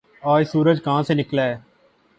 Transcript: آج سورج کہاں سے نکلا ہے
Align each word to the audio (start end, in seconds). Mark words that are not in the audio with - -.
آج 0.23 0.45
سورج 0.47 0.83
کہاں 0.83 1.03
سے 1.03 1.13
نکلا 1.13 1.43
ہے 1.43 1.57